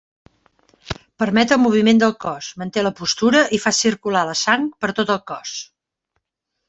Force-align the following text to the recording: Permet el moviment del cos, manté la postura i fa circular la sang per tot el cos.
Permet 1.23 1.51
el 1.55 1.59
moviment 1.65 2.01
del 2.03 2.15
cos, 2.25 2.49
manté 2.63 2.85
la 2.87 2.93
postura 3.01 3.43
i 3.59 3.63
fa 3.67 3.75
circular 3.83 4.27
la 4.31 4.37
sang 4.41 4.65
per 4.85 4.93
tot 5.01 5.13
el 5.17 5.21
cos. 5.33 5.55